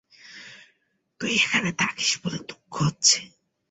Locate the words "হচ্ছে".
2.81-3.19